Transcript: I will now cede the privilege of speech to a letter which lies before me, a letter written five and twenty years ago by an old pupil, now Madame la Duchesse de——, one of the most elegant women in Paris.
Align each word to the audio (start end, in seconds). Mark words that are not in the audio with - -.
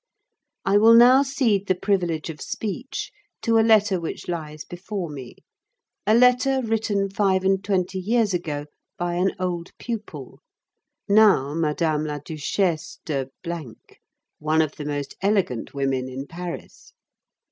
I 0.65 0.79
will 0.79 0.95
now 0.95 1.21
cede 1.21 1.67
the 1.67 1.75
privilege 1.75 2.31
of 2.31 2.41
speech 2.41 3.11
to 3.43 3.59
a 3.59 3.61
letter 3.61 3.99
which 3.99 4.27
lies 4.27 4.65
before 4.65 5.11
me, 5.11 5.35
a 6.07 6.15
letter 6.15 6.59
written 6.63 7.07
five 7.07 7.43
and 7.45 7.63
twenty 7.63 7.99
years 7.99 8.33
ago 8.33 8.65
by 8.97 9.13
an 9.13 9.35
old 9.39 9.69
pupil, 9.77 10.39
now 11.07 11.53
Madame 11.53 12.03
la 12.05 12.17
Duchesse 12.17 12.97
de——, 13.05 13.29
one 14.39 14.63
of 14.63 14.75
the 14.75 14.85
most 14.85 15.15
elegant 15.21 15.71
women 15.75 16.09
in 16.09 16.25
Paris. 16.25 16.93